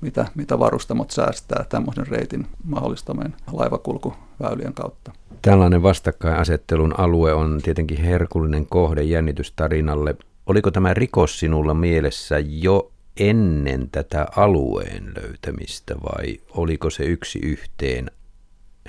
[0.00, 5.12] mitä, mitä varustamot säästää tämmöisen reitin mahdollistamien laivakulkuväylien kautta.
[5.42, 10.16] Tällainen vastakkainasettelun alue on tietenkin herkullinen kohde jännitystarinalle.
[10.46, 18.10] Oliko tämä rikos sinulla mielessä jo ennen tätä alueen löytämistä vai oliko se yksi yhteen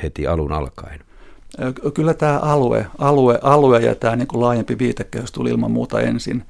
[0.03, 0.99] heti alun alkaen?
[1.93, 6.43] Kyllä tämä alue, alue, alue ja tämä niin kuin laajempi viitekehys tuli ilman muuta ensin,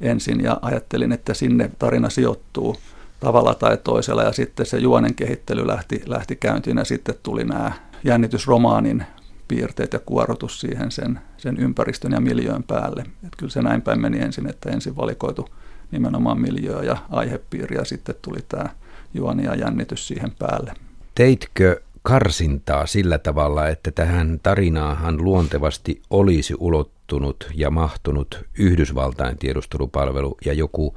[0.00, 2.76] ensin ja ajattelin, että sinne tarina sijoittuu–
[3.20, 7.72] tavalla tai toisella ja sitten se juonen kehittely lähti, lähti käyntiin ja sitten tuli nämä
[8.04, 9.04] jännitysromaanin
[9.48, 13.04] piirteet ja kuorotus siihen sen, sen ympäristön ja miljöön päälle.
[13.26, 15.48] Et kyllä se näin päin meni ensin, että ensin valikoitu
[15.90, 18.68] nimenomaan miljöö ja aihepiiri ja sitten tuli tämä
[19.14, 20.72] juoni ja jännitys siihen päälle.
[21.14, 30.52] Teitkö karsintaa sillä tavalla, että tähän tarinaahan luontevasti olisi ulottunut ja mahtunut Yhdysvaltain tiedustelupalvelu ja
[30.52, 30.94] joku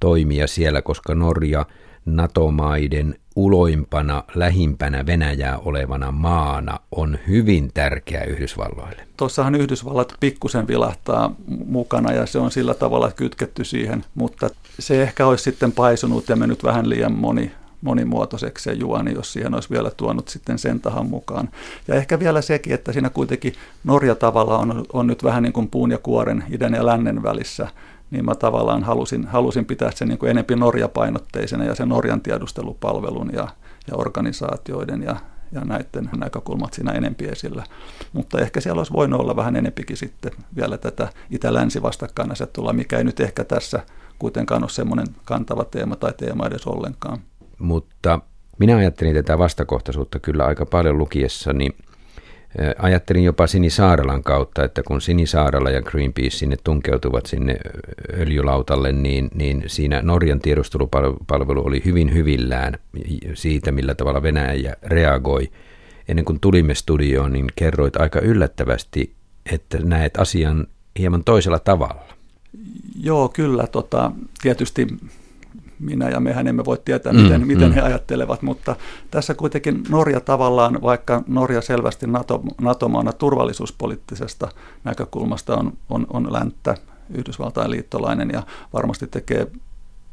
[0.00, 1.66] toimia siellä, koska Norja
[2.06, 9.06] NATO-maiden uloimpana, lähimpänä Venäjää olevana maana on hyvin tärkeä Yhdysvalloille.
[9.16, 11.34] Tuossahan Yhdysvallat pikkusen vilahtaa
[11.66, 16.36] mukana ja se on sillä tavalla kytketty siihen, mutta se ehkä olisi sitten paisunut ja
[16.36, 21.06] mennyt vähän liian moni, monimuotoiseksi se juoni, jos siihen olisi vielä tuonut sitten sen tahan
[21.06, 21.48] mukaan.
[21.88, 23.52] Ja ehkä vielä sekin, että siinä kuitenkin
[23.84, 27.68] Norja tavalla on, on nyt vähän niin kuin puun ja kuoren idän ja lännen välissä,
[28.10, 33.30] niin mä tavallaan halusin, halusin pitää sen niin kuin enempi Norja-painotteisena ja sen Norjan tiedustelupalvelun
[33.32, 33.48] ja,
[33.90, 35.16] ja organisaatioiden ja,
[35.52, 37.64] ja näiden näkökulmat siinä enempi esillä.
[38.12, 43.04] Mutta ehkä siellä olisi voinut olla vähän enempikin sitten vielä tätä itä-länsi vastakkainasettelua, mikä ei
[43.04, 43.80] nyt ehkä tässä
[44.18, 47.18] kuitenkaan ole semmoinen kantava teema tai teema edes ollenkaan.
[47.58, 48.20] Mutta
[48.58, 51.70] minä ajattelin tätä vastakohtaisuutta kyllä aika paljon lukiessani
[52.78, 57.56] Ajattelin jopa Sinisaaralan kautta, että kun Sinisaaralla ja Greenpeace sinne tunkeutuvat sinne
[58.18, 62.78] öljylautalle, niin, niin siinä Norjan tiedustelupalvelu oli hyvin hyvillään
[63.34, 65.50] siitä, millä tavalla Venäjä reagoi.
[66.08, 69.12] Ennen kuin tulimme studioon, niin kerroit aika yllättävästi,
[69.52, 70.66] että näet asian
[70.98, 72.06] hieman toisella tavalla.
[73.00, 73.66] Joo, kyllä.
[73.66, 74.86] Tota, tietysti
[75.78, 77.74] minä ja mehän emme voi tietää, mm, miten, miten mm.
[77.74, 78.76] he ajattelevat, mutta
[79.10, 84.48] tässä kuitenkin Norja tavallaan, vaikka Norja selvästi NATO, NATO-maana turvallisuuspoliittisesta
[84.84, 86.74] näkökulmasta on, on, on länttä,
[87.10, 89.46] Yhdysvaltain liittolainen ja varmasti tekee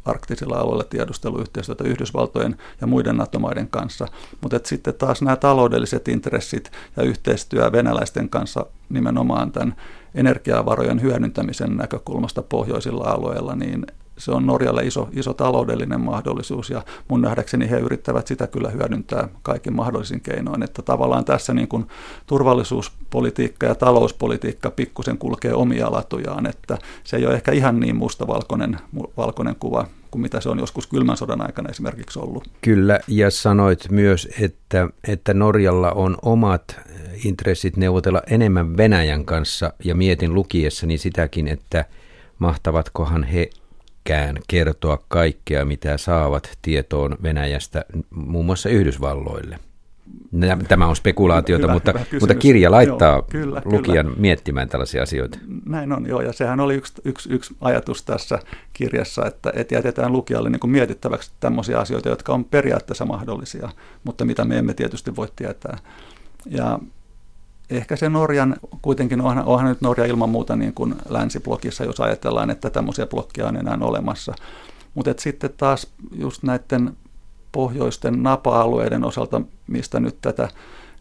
[0.06, 4.08] arktisilla alueilla tiedusteluyhteistyötä Yhdysvaltojen ja muiden NATO-maiden kanssa.
[4.42, 9.76] Mutta sitten taas nämä taloudelliset intressit ja yhteistyö venäläisten kanssa nimenomaan tämän
[10.16, 13.86] energiavarojen hyödyntämisen näkökulmasta pohjoisilla alueilla, niin
[14.18, 19.28] se on Norjalle iso, iso taloudellinen mahdollisuus ja mun nähdäkseni he yrittävät sitä kyllä hyödyntää
[19.42, 21.86] kaikin mahdollisin keinoin, että tavallaan tässä niin kuin
[22.28, 28.78] turvallisuuspolitiikka ja talouspolitiikka pikkusen kulkee omia latujaan, että se ei ole ehkä ihan niin mustavalkoinen
[29.18, 32.44] valkoinen kuva kuin mitä se on joskus kylmän sodan aikana esimerkiksi ollut.
[32.62, 36.80] Kyllä, ja sanoit myös, että, että Norjalla on omat
[37.26, 41.86] intressit neuvotella enemmän Venäjän kanssa, ja mietin lukiessani sitäkin, että
[42.40, 43.50] mahtavatkohan he
[44.04, 49.60] kään kertoa kaikkea, mitä saavat tietoon Venäjästä, muun muassa Yhdysvalloille.
[50.68, 54.20] Tämä on spekulaatiota, hyvä, mutta, hyvä mutta kirja laittaa joo, kyllä, lukijan kyllä.
[54.20, 55.40] miettimään tällaisia asioita.
[55.66, 58.40] Näin on, joo, ja sehän oli yksi, yksi, yksi ajatus tässä
[58.74, 63.70] kirjassa, että, että jätetään lukijalle niin kuin mietittäväksi tämmöisiä asioita, jotka on periaatteessa mahdollisia,
[64.04, 65.78] mutta mitä me emme tietysti voi tietää.
[66.46, 66.80] Ja
[67.78, 72.50] ehkä se Norjan, kuitenkin onhan, onhan nyt Norja ilman muuta niin kuin länsiblokissa, jos ajatellaan,
[72.50, 74.34] että tämmöisiä blokkia on enää olemassa.
[74.94, 76.98] Mutta sitten taas just näiden
[77.52, 80.50] pohjoisten napa-alueiden osalta, mistä nyt tätä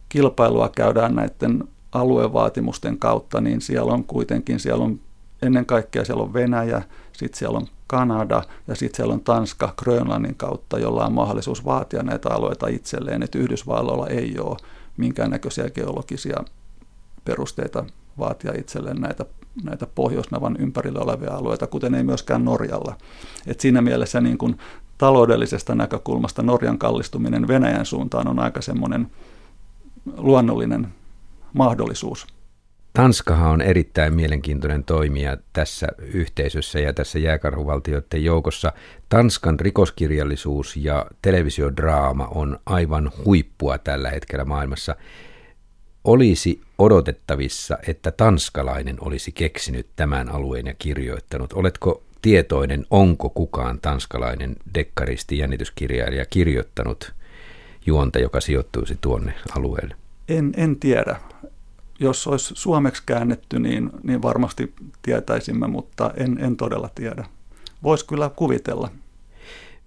[0.08, 5.00] kilpailua käydään näiden aluevaatimusten kautta, niin siellä on kuitenkin, siellä on
[5.42, 6.82] ennen kaikkea siellä on Venäjä,
[7.12, 12.02] sitten siellä on Kanada ja sitten siellä on Tanska Grönlannin kautta, jolla on mahdollisuus vaatia
[12.02, 14.56] näitä alueita itselleen, että Yhdysvalloilla ei ole
[14.96, 16.44] minkäännäköisiä geologisia
[17.24, 17.84] perusteita
[18.18, 19.24] vaatia itselleen näitä,
[19.64, 22.96] näitä Pohjoisnavan ympärillä olevia alueita, kuten ei myöskään Norjalla.
[23.46, 24.58] Et siinä mielessä niin kuin
[24.98, 29.10] taloudellisesta näkökulmasta Norjan kallistuminen Venäjän suuntaan on aika semmoinen
[30.16, 30.88] luonnollinen
[31.52, 32.26] mahdollisuus.
[32.92, 38.72] Tanskahan on erittäin mielenkiintoinen toimija tässä yhteisössä ja tässä jääkarhuvaltioiden joukossa.
[39.08, 44.96] Tanskan rikoskirjallisuus ja televisiodraama on aivan huippua tällä hetkellä maailmassa.
[46.04, 51.52] Olisi odotettavissa, että tanskalainen olisi keksinyt tämän alueen ja kirjoittanut.
[51.52, 57.12] Oletko tietoinen, onko kukaan tanskalainen dekkaristi, jännityskirjailija kirjoittanut
[57.86, 59.96] juonta, joka sijoittuisi tuonne alueelle?
[60.28, 61.16] En, en tiedä
[62.02, 67.24] jos olisi suomeksi käännetty, niin, niin varmasti tietäisimme, mutta en, en todella tiedä.
[67.82, 68.88] Voisi kyllä kuvitella.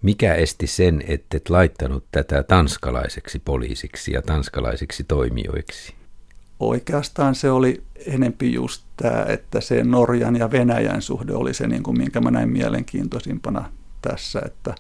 [0.02, 5.94] Mikä esti sen, että et laittanut tätä tanskalaiseksi poliisiksi ja tanskalaisiksi toimijoiksi?
[6.60, 11.84] Oikeastaan se oli enempi just tämä, että se Norjan ja Venäjän suhde oli se, niin
[11.84, 14.76] kuin, minkä mä näin mielenkiintoisimpana tässä, että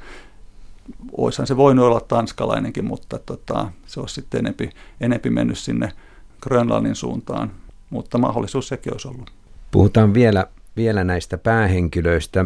[1.17, 4.69] oishan se voinut olla tanskalainenkin, mutta tota, se olisi sitten enempi,
[5.01, 5.91] enempi mennyt sinne–
[6.41, 7.51] Grönlannin suuntaan,
[7.89, 9.31] mutta mahdollisuus sekin olisi ollut.
[9.71, 12.45] Puhutaan vielä, vielä näistä päähenkilöistä.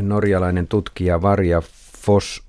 [0.00, 1.62] Norjalainen tutkija Varja
[1.98, 2.42] Foss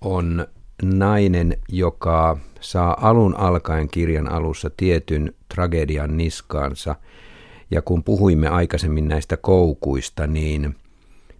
[0.00, 0.46] on
[0.82, 6.96] nainen, joka saa alun alkaen kirjan alussa tietyn tragedian niskaansa.
[7.70, 10.76] Ja kun puhuimme aikaisemmin näistä koukuista, niin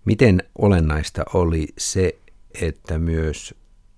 [0.04, 2.18] miten olennaista oli se,
[2.60, 3.54] että myös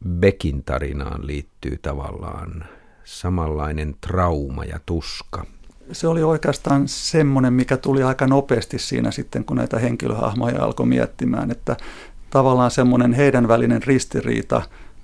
[0.09, 2.65] Bekin tarinaan liittyy tavallaan
[3.05, 5.47] samanlainen trauma ja tuska?
[5.93, 11.51] Se oli oikeastaan semmoinen, mikä tuli aika nopeasti siinä sitten, kun näitä henkilöhahmoja alkoi miettimään,
[11.51, 11.77] että
[12.31, 14.63] tavallaan semmoinen heidän välinen ristiriita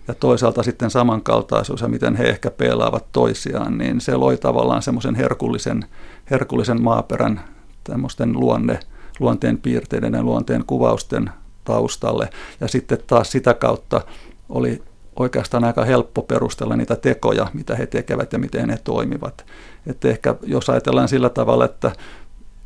[0.09, 5.15] ja toisaalta sitten samankaltaisuus ja miten he ehkä pelaavat toisiaan, niin se loi tavallaan semmoisen
[5.15, 5.85] herkullisen,
[6.31, 7.41] herkullisen maaperän
[7.85, 8.81] tämmöisten luonne,
[9.21, 11.31] luonteen piirteiden ja luonteen kuvausten
[11.65, 12.29] taustalle.
[12.61, 14.01] Ja sitten taas sitä kautta
[14.49, 14.83] oli
[15.17, 19.47] oikeastaan aika helppo perustella niitä tekoja, mitä he tekevät ja miten he toimivat.
[19.87, 21.93] Että ehkä jos ajatellaan sillä tavalla, että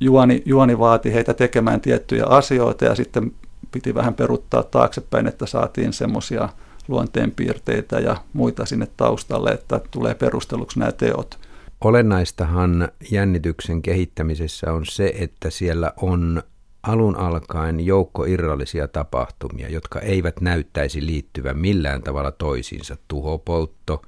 [0.01, 3.33] juoni, juoni vaati heitä tekemään tiettyjä asioita ja sitten
[3.72, 6.48] piti vähän peruttaa taaksepäin, että saatiin semmoisia
[6.88, 11.38] luonteenpiirteitä ja muita sinne taustalle, että tulee perusteluksi nämä teot.
[11.85, 16.42] Olennaistahan jännityksen kehittämisessä on se, että siellä on
[16.83, 22.96] alun alkaen joukko irrallisia tapahtumia, jotka eivät näyttäisi liittyvän millään tavalla toisiinsa.
[23.09, 24.03] Tuhopoltto,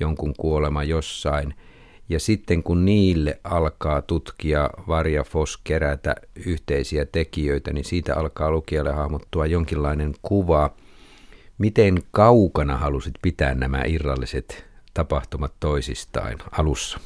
[0.00, 1.54] jonkun kuolema jossain.
[2.08, 6.14] Ja sitten kun niille alkaa tutkia Varja Fos kerätä
[6.46, 10.70] yhteisiä tekijöitä, niin siitä alkaa lukijalle hahmottua jonkinlainen kuva.
[11.62, 16.98] Miten kaukana halusit pitää nämä irralliset tapahtumat toisistaan alussa?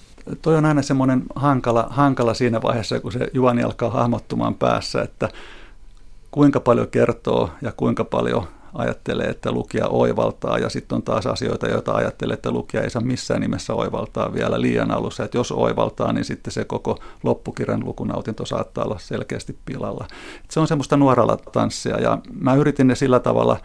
[0.43, 5.29] toi on aina semmoinen hankala, hankala siinä vaiheessa, kun se juoni alkaa hahmottumaan päässä, että
[6.31, 11.69] kuinka paljon kertoo ja kuinka paljon ajattelee, että lukija oivaltaa, ja sitten on taas asioita,
[11.69, 15.25] joita ajattelee, että lukija ei saa missään nimessä oivaltaa vielä liian alussa.
[15.25, 20.07] Että jos oivaltaa, niin sitten se koko loppukirjan lukunautinto saattaa olla selkeästi pilalla.
[20.45, 23.57] Et se on semmoista nuoralla tanssia, ja mä yritin ne sillä tavalla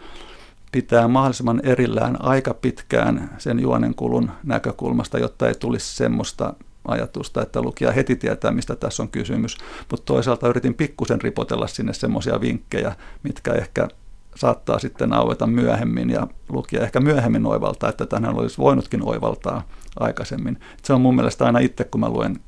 [0.72, 6.54] pitää mahdollisimman erillään aika pitkään sen juonenkulun näkökulmasta, jotta ei tulisi semmoista
[6.88, 9.56] ajatusta, että lukija heti tietää, mistä tässä on kysymys.
[9.90, 13.88] Mutta toisaalta yritin pikkusen ripotella sinne semmoisia vinkkejä, mitkä ehkä
[14.34, 19.62] saattaa sitten aueta myöhemmin ja lukija ehkä myöhemmin oivaltaa, että tänään olisi voinutkin oivaltaa
[20.00, 20.58] aikaisemmin.
[20.82, 22.40] Se on mun mielestä aina itse, kun mä luen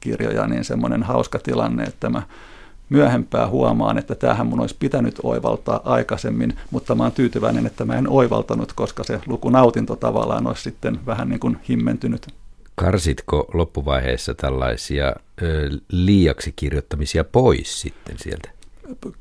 [0.00, 2.22] kirjoja, niin semmoinen hauska tilanne, että mä
[2.88, 7.94] myöhempää huomaan, että tämähän mun olisi pitänyt oivaltaa aikaisemmin, mutta mä oon tyytyväinen, että mä
[7.94, 12.26] en oivaltanut, koska se lukunautinto tavallaan olisi sitten vähän niin kuin himmentynyt.
[12.74, 18.50] Karsitko loppuvaiheessa tällaisia ö, liiaksi kirjoittamisia pois sitten sieltä?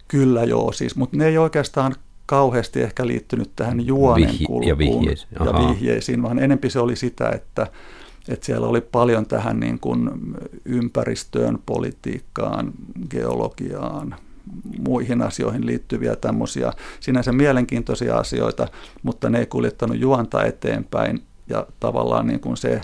[0.08, 5.30] Kyllä joo, siis, mutta ne ei oikeastaan kauheasti ehkä liittynyt tähän juonen Vihje- ja, vihjeisiin.
[5.46, 7.68] ja vihjeisiin, vaan enempi se oli sitä, että,
[8.30, 10.10] että siellä oli paljon tähän niin kuin
[10.66, 12.74] ympäristöön, politiikkaan,
[13.10, 14.16] geologiaan,
[14.88, 18.68] muihin asioihin liittyviä tämmöisiä sinänsä mielenkiintoisia asioita,
[19.04, 22.82] mutta ne ei kuljettanut juonta eteenpäin ja tavallaan niin kuin se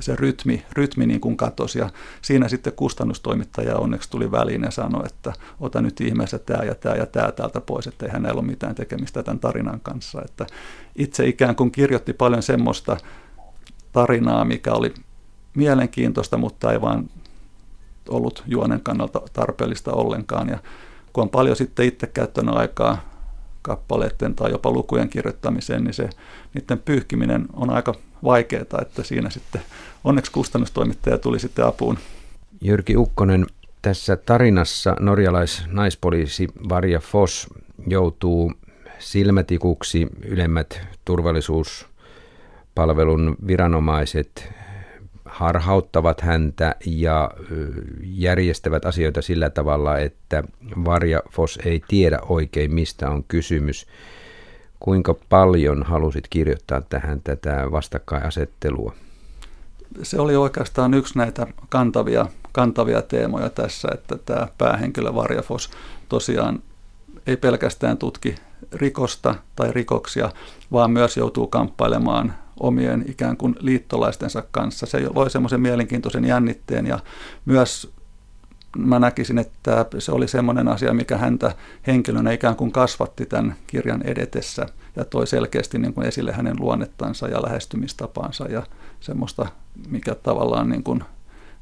[0.00, 1.90] se rytmi, rytmi niin kuin katosi ja
[2.22, 6.94] siinä sitten kustannustoimittaja onneksi tuli väliin ja sanoi, että ota nyt ihmeessä tämä ja tämä
[6.94, 10.22] ja tämä täältä pois, että ei hänellä ole mitään tekemistä tämän tarinan kanssa.
[10.24, 10.46] Että
[10.96, 12.96] itse ikään kuin kirjoitti paljon semmoista
[13.92, 14.94] tarinaa, mikä oli
[15.56, 17.10] mielenkiintoista, mutta ei vaan
[18.08, 20.48] ollut juonen kannalta tarpeellista ollenkaan.
[20.48, 20.58] Ja
[21.12, 23.10] kun on paljon sitten itse käyttänyt aikaa
[23.62, 26.08] kappaleiden tai jopa lukujen kirjoittamiseen, niin se
[26.54, 29.62] niiden pyyhkiminen on aika vaikeaa, että siinä sitten
[30.04, 31.98] onneksi kustannustoimittaja tuli sitten apuun.
[32.60, 33.46] Jyrki Ukkonen,
[33.82, 37.46] tässä tarinassa norjalais-naispoliisi Varja Foss
[37.86, 38.52] joutuu
[38.98, 40.80] silmätikuksi ylemmät
[42.74, 44.52] turvallisuuspalvelun viranomaiset
[45.24, 47.30] harhauttavat häntä ja
[48.02, 50.44] järjestävät asioita sillä tavalla, että
[50.84, 53.86] Varja Foss ei tiedä oikein, mistä on kysymys.
[54.80, 58.94] Kuinka paljon halusit kirjoittaa tähän tätä vastakkainasettelua?
[60.02, 65.70] Se oli oikeastaan yksi näitä kantavia, kantavia teemoja tässä, että tämä päähenkilö Varja Foss
[66.08, 66.62] tosiaan
[67.26, 68.34] ei pelkästään tutki
[68.72, 70.30] rikosta tai rikoksia,
[70.72, 74.86] vaan myös joutuu kamppailemaan omien ikään kuin liittolaistensa kanssa.
[74.86, 76.98] Se loi semmoisen mielenkiintoisen jännitteen ja
[77.44, 77.92] myös
[78.78, 81.54] mä näkisin, että se oli semmoinen asia, mikä häntä
[81.86, 87.28] henkilönä ikään kuin kasvatti tämän kirjan edetessä ja toi selkeästi niin kuin esille hänen luonnettansa
[87.28, 88.62] ja lähestymistapaansa ja
[89.00, 89.46] semmoista,
[89.88, 91.04] mikä tavallaan niin kuin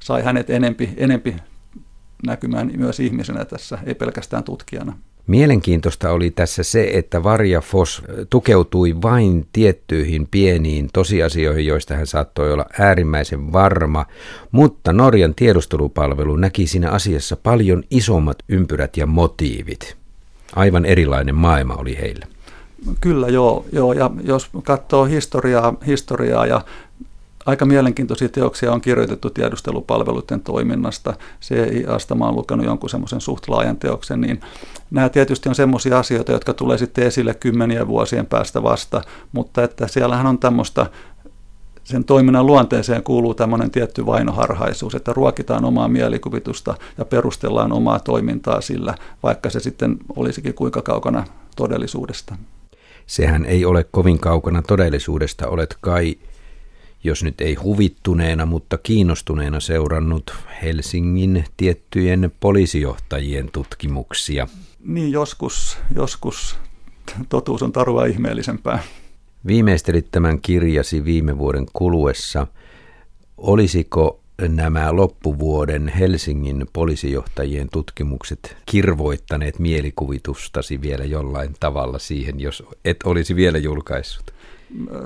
[0.00, 1.36] sai hänet enempi, enempi
[2.26, 4.98] näkymään myös ihmisenä tässä, ei pelkästään tutkijana.
[5.28, 12.52] Mielenkiintoista oli tässä se, että Varja Foss tukeutui vain tiettyihin pieniin tosiasioihin, joista hän saattoi
[12.52, 14.06] olla äärimmäisen varma,
[14.52, 19.96] mutta Norjan tiedustelupalvelu näki siinä asiassa paljon isommat ympyrät ja motiivit.
[20.56, 22.26] Aivan erilainen maailma oli heillä.
[23.00, 26.60] Kyllä joo, joo, ja jos katsoo historiaa, historiaa ja
[27.48, 31.14] aika mielenkiintoisia teoksia on kirjoitettu tiedustelupalveluiden toiminnasta.
[31.42, 34.40] CIA-sta mä oon lukenut jonkun semmoisen suht laajan teoksen, niin
[34.90, 39.88] nämä tietysti on semmoisia asioita, jotka tulee sitten esille kymmeniä vuosien päästä vasta, mutta että
[39.88, 40.86] siellähän on tämmöistä
[41.84, 48.60] sen toiminnan luonteeseen kuuluu tämmöinen tietty vainoharhaisuus, että ruokitaan omaa mielikuvitusta ja perustellaan omaa toimintaa
[48.60, 51.24] sillä, vaikka se sitten olisikin kuinka kaukana
[51.56, 52.34] todellisuudesta.
[53.06, 55.48] Sehän ei ole kovin kaukana todellisuudesta.
[55.48, 56.16] Olet kai
[57.04, 64.48] jos nyt ei huvittuneena, mutta kiinnostuneena seurannut Helsingin tiettyjen poliisijohtajien tutkimuksia.
[64.84, 66.58] Niin, joskus, joskus
[67.28, 68.82] totuus on tarua ihmeellisempää.
[69.46, 72.46] Viimeistelit tämän kirjasi viime vuoden kuluessa.
[73.36, 83.36] Olisiko nämä loppuvuoden Helsingin poliisijohtajien tutkimukset kirvoittaneet mielikuvitustasi vielä jollain tavalla siihen, jos et olisi
[83.36, 84.37] vielä julkaissut?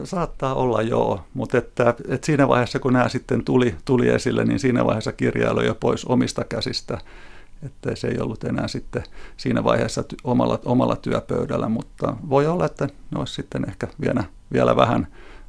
[0.04, 4.58] Saattaa olla joo, mutta että, että siinä vaiheessa kun nämä sitten tuli, tuli esille, niin
[4.58, 6.98] siinä vaiheessa kirja oli jo pois omista käsistä.
[7.66, 9.02] Että se ei ollut enää sitten
[9.36, 14.76] siinä vaiheessa omalla, omalla työpöydällä, mutta voi olla, että ne olisi sitten ehkä vielä, vielä
[14.76, 15.06] vähän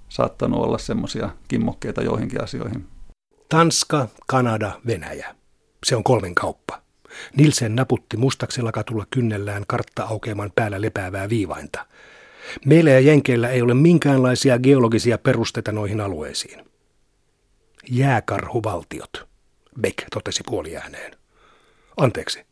[0.09, 2.87] saattanut olla semmoisia kimmokkeita joihinkin asioihin.
[3.49, 5.35] Tanska, Kanada, Venäjä.
[5.85, 6.81] Se on kolmen kauppa.
[7.37, 11.85] Nilsen naputti mustaksi lakatulla kynnellään kartta aukeaman päällä lepäävää viivainta–
[12.65, 16.65] Meillä ja Jenkeillä ei ole minkäänlaisia geologisia perusteita noihin alueisiin.
[17.89, 19.27] Jääkarhuvaltiot,
[19.81, 21.13] Beck totesi puoliääneen.
[21.97, 22.45] Anteeksi.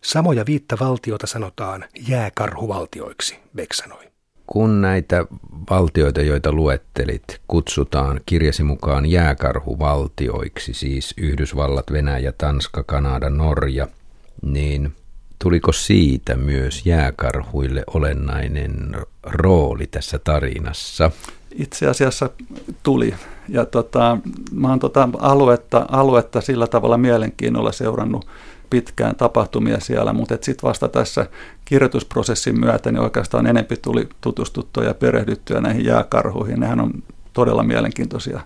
[0.00, 4.06] Samoja viittä valtiota sanotaan jääkarhuvaltioiksi, Beck sanoi.
[4.46, 5.26] Kun näitä
[5.70, 13.88] valtioita, joita luettelit, kutsutaan kirjasi mukaan jääkarhuvaltioiksi, siis Yhdysvallat, Venäjä, Tanska, Kanada, Norja,
[14.42, 14.92] niin
[15.38, 21.10] tuliko siitä myös jääkarhuille olennainen rooli tässä tarinassa?
[21.54, 22.30] Itse asiassa
[22.82, 23.14] tuli.
[23.48, 24.18] Ja tota,
[24.52, 28.26] mä oon tota aluetta, aluetta sillä tavalla mielenkiinnolla seurannut
[28.70, 31.26] pitkään tapahtumia siellä, mutta sitten vasta tässä
[31.64, 36.60] kirjoitusprosessin myötä niin oikeastaan enempi tuli tutustuttua ja perehdyttyä näihin jääkarhuihin.
[36.60, 38.40] Nehän on todella mielenkiintoisia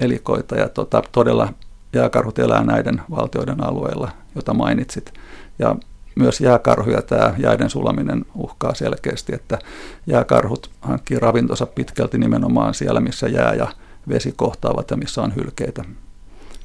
[0.00, 1.52] elikoita ja tota, todella
[1.92, 5.12] jääkarhut elää näiden valtioiden alueilla, jota mainitsit.
[5.58, 5.76] Ja
[6.14, 9.58] myös jääkarhuja tämä jäiden sulaminen uhkaa selkeästi, että
[10.06, 13.68] jääkarhut hankkii ravintonsa pitkälti nimenomaan siellä, missä jää ja
[14.08, 15.84] vesi kohtaavat ja missä on hylkeitä.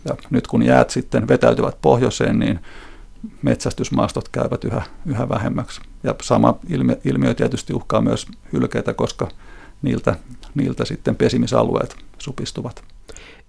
[0.05, 2.59] Ja nyt kun jäät sitten vetäytyvät pohjoiseen, niin
[3.41, 5.81] metsästysmaastot käyvät yhä, yhä vähemmäksi.
[6.03, 9.27] Ja sama ilmiö, ilmiö tietysti uhkaa myös hylkeitä, koska
[9.81, 10.15] niiltä,
[10.55, 12.83] niiltä sitten pesimisalueet supistuvat.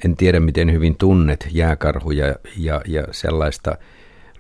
[0.05, 3.77] En tiedä, miten hyvin tunnet jääkarhuja ja, ja sellaista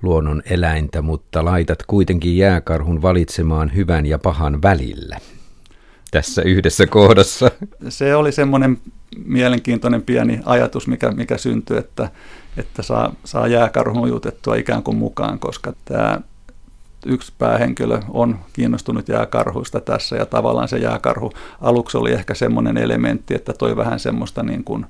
[0.02, 5.18] luonnon eläintä, mutta laitat kuitenkin jääkarhun valitsemaan hyvän ja pahan välillä
[6.10, 7.50] tässä yhdessä kohdassa.
[7.88, 8.78] Se oli semmoinen
[9.24, 12.10] mielenkiintoinen pieni ajatus, mikä, mikä syntyi, että,
[12.56, 16.20] että saa, saa jääkarhun ujutettua ikään kuin mukaan, koska tämä
[17.06, 23.34] yksi päähenkilö on kiinnostunut jääkarhuista tässä ja tavallaan se jääkarhu aluksi oli ehkä semmoinen elementti,
[23.34, 24.86] että toi vähän semmoista niin kuin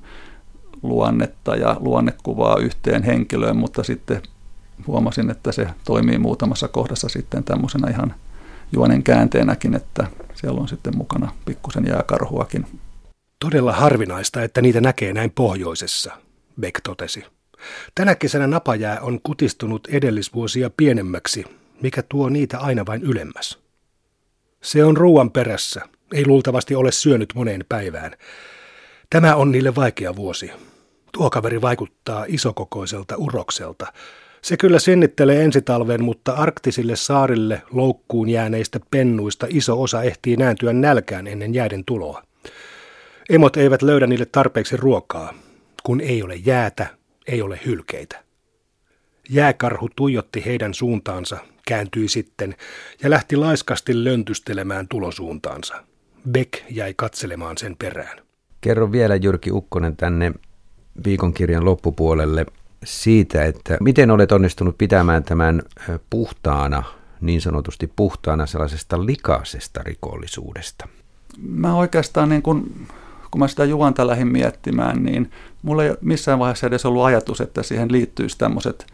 [0.83, 4.21] luonnetta ja luonnekuvaa yhteen henkilöön, mutta sitten
[4.87, 8.15] huomasin, että se toimii muutamassa kohdassa sitten tämmöisenä ihan
[8.71, 12.65] juonen käänteenäkin, että siellä on sitten mukana pikkusen jääkarhuakin.
[13.39, 16.11] Todella harvinaista, että niitä näkee näin pohjoisessa,
[16.61, 17.23] Beck totesi.
[17.95, 21.45] Tänä kesänä napajää on kutistunut edellisvuosia pienemmäksi,
[21.81, 23.59] mikä tuo niitä aina vain ylemmäs.
[24.61, 25.81] Se on ruuan perässä,
[26.13, 28.11] ei luultavasti ole syönyt moneen päivään.
[29.09, 30.51] Tämä on niille vaikea vuosi.
[31.11, 33.93] Tuo kaveri vaikuttaa isokokoiselta urokselta,
[34.41, 41.27] se kyllä sinnittelee ensitalven, mutta arktisille saarille loukkuun jääneistä pennuista iso osa ehtii nääntyä nälkään
[41.27, 42.23] ennen jäiden tuloa.
[43.29, 45.33] Emot eivät löydä niille tarpeeksi ruokaa.
[45.83, 46.87] Kun ei ole jäätä,
[47.27, 48.23] ei ole hylkeitä.
[49.29, 51.37] Jääkarhu tuijotti heidän suuntaansa,
[51.67, 52.55] kääntyi sitten
[53.03, 55.83] ja lähti laiskasti löntystelemään tulosuuntaansa.
[56.31, 58.21] Beck jäi katselemaan sen perään.
[58.61, 60.31] Kerro vielä Jyrki Ukkonen tänne
[61.05, 62.45] viikonkirjan loppupuolelle
[62.83, 65.61] siitä, että miten olet onnistunut pitämään tämän
[66.09, 66.83] puhtaana,
[67.21, 70.87] niin sanotusti puhtaana sellaisesta likaisesta rikollisuudesta?
[71.37, 72.71] Mä oikeastaan, niin kun,
[73.31, 77.63] kun mä sitä juonta lähdin miettimään, niin mulla ei missään vaiheessa edes ollut ajatus, että
[77.63, 78.87] siihen liittyisi tämmöiset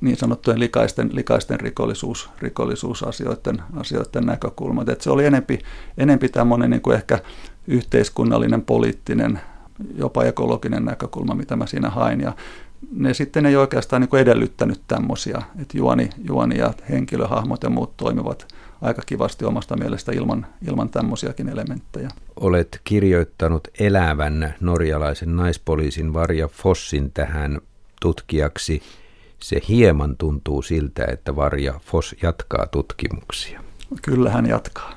[0.00, 4.88] niin sanottujen likaisten, likaisten rikollisuus, rikollisuusasioiden asioiden näkökulmat.
[4.88, 5.58] Et se oli enempi,
[5.98, 7.18] enempi tämmöinen niin kuin ehkä
[7.66, 9.40] yhteiskunnallinen, poliittinen,
[9.94, 12.20] jopa ekologinen näkökulma, mitä mä siinä hain.
[12.20, 12.32] Ja
[12.92, 18.54] ne sitten ei oikeastaan niin edellyttänyt tämmöisiä, että juoni, juoni ja henkilöhahmot ja muut toimivat
[18.82, 22.08] aika kivasti omasta mielestä ilman, ilman tämmöisiäkin elementtejä.
[22.36, 27.60] Olet kirjoittanut elävän norjalaisen naispoliisin Varja Fossin tähän
[28.00, 28.82] tutkijaksi.
[29.40, 33.64] Se hieman tuntuu siltä, että Varja Foss jatkaa tutkimuksia.
[34.02, 34.92] Kyllä hän jatkaa.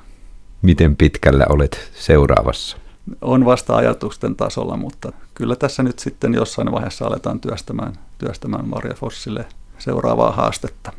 [0.62, 2.81] Miten pitkällä olet seuraavassa?
[3.20, 8.94] On vasta ajatusten tasolla, mutta kyllä tässä nyt sitten jossain vaiheessa aletaan työstämään, työstämään Maria
[8.94, 9.46] Fossille
[9.78, 10.92] seuraavaa haastetta.